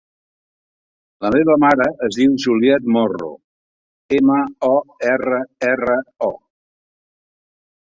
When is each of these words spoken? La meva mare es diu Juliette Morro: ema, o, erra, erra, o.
La 1.25 1.29
meva 1.35 1.57
mare 1.63 1.85
es 2.07 2.15
diu 2.21 2.33
Juliette 2.45 2.95
Morro: 2.97 3.29
ema, 4.19 4.41
o, 4.71 4.73
erra, 5.13 5.45
erra, 5.75 6.01
o. 6.33 6.33